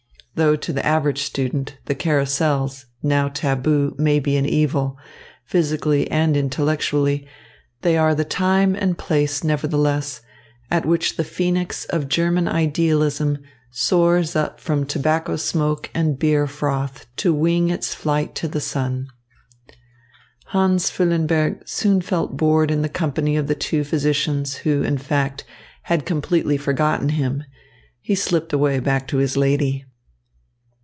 Though 0.35 0.55
to 0.55 0.71
the 0.73 0.83
average 0.83 1.21
student 1.21 1.77
the 1.85 1.93
carousals, 1.93 2.85
now 3.03 3.27
taboo, 3.27 3.93
may 3.99 4.17
be 4.17 4.37
an 4.37 4.45
evil, 4.45 4.97
physically 5.45 6.09
and 6.09 6.37
intellectually, 6.37 7.27
they 7.81 7.95
are 7.97 8.15
the 8.15 8.25
time 8.25 8.73
and 8.73 8.97
place, 8.97 9.43
nevertheless, 9.43 10.21
at 10.71 10.85
which 10.85 11.17
the 11.17 11.25
phoenix 11.25 11.83
of 11.85 12.07
German 12.07 12.47
idealism 12.47 13.39
soars 13.71 14.35
up 14.35 14.61
from 14.61 14.85
tobacco 14.85 15.35
smoke 15.35 15.89
and 15.93 16.17
beer 16.17 16.47
froth 16.47 17.05
to 17.17 17.33
wing 17.33 17.69
its 17.69 17.93
flight 17.93 18.33
to 18.35 18.47
the 18.47 18.61
sun. 18.61 19.09
Hans 20.45 20.89
Füllenberg 20.89 21.67
soon 21.67 21.99
felt 22.01 22.37
bored 22.37 22.71
in 22.71 22.81
the 22.83 22.89
company 22.89 23.35
of 23.35 23.47
the 23.47 23.53
two 23.53 23.83
physicians 23.83 24.55
who, 24.59 24.81
in 24.81 24.97
fact, 24.97 25.43
had 25.83 26.05
completely 26.05 26.55
forgotten 26.55 27.09
him; 27.09 27.33
and 27.41 27.45
he 28.01 28.15
slipped 28.15 28.53
away, 28.53 28.79
back 28.79 29.07
to 29.09 29.17
his 29.17 29.35
lady. 29.35 29.85